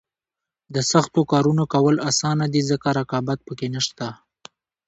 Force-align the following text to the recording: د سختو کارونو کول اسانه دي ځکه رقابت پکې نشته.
د 0.73 0.75
سختو 0.91 1.21
کارونو 1.31 1.63
کول 1.73 1.95
اسانه 2.09 2.45
دي 2.53 2.61
ځکه 2.69 2.87
رقابت 2.99 3.39
پکې 3.47 3.67
نشته. 3.75 4.07